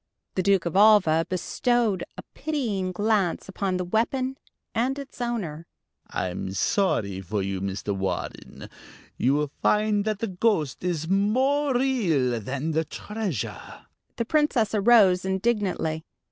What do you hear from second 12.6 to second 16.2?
the treasure." The Princess arose indignantly.